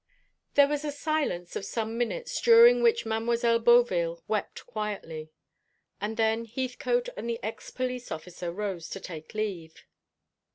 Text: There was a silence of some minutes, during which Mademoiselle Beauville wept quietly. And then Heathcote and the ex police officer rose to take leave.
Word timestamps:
There 0.55 0.67
was 0.67 0.83
a 0.83 0.91
silence 0.91 1.55
of 1.55 1.63
some 1.63 1.95
minutes, 1.95 2.41
during 2.41 2.81
which 2.81 3.05
Mademoiselle 3.05 3.59
Beauville 3.59 4.23
wept 4.27 4.65
quietly. 4.65 5.29
And 6.01 6.17
then 6.17 6.45
Heathcote 6.45 7.09
and 7.15 7.29
the 7.29 7.37
ex 7.43 7.69
police 7.69 8.11
officer 8.11 8.51
rose 8.51 8.89
to 8.89 8.99
take 8.99 9.35
leave. 9.35 9.85